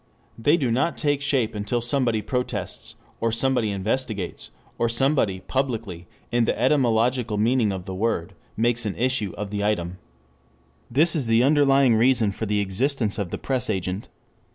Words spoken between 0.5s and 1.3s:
do not take